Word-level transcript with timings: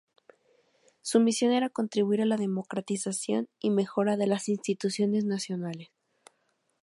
Su 1.03 1.19
misión 1.19 1.51
era 1.53 1.69
contribuir 1.69 2.23
a 2.23 2.25
la 2.25 2.35
democratización 2.37 3.49
y 3.59 3.69
mejora 3.69 4.17
de 4.17 4.25
las 4.25 4.49
instituciones 4.49 5.25
nacionales. 5.25 5.89